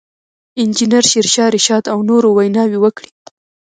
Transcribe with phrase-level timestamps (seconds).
[0.61, 3.11] انجنیر شېرشاه رشاد او نورو ویناوې وکړې.